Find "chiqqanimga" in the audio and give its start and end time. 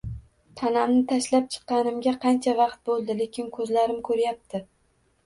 1.55-2.13